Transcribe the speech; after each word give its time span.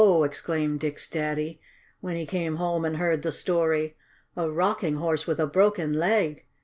exclaimed 0.25 0.79
Dick's 0.79 1.07
Daddy, 1.07 1.61
when 1.99 2.15
he 2.15 2.25
came 2.25 2.55
home 2.55 2.85
and 2.85 2.97
heard 2.97 3.21
the 3.21 3.31
story. 3.31 3.95
"A 4.35 4.49
Rocking 4.49 4.95
Horse 4.95 5.27
with 5.27 5.39
a 5.39 5.45
broken 5.45 5.93
leg! 5.93 6.43